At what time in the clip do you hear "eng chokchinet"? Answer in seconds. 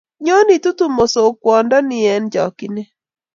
2.13-2.89